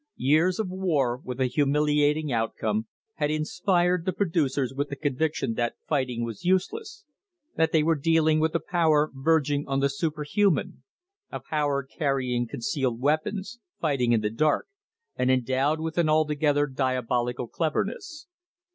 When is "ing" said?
8.27-8.39